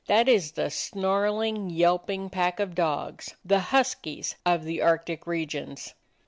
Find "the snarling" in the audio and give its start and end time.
0.53-1.69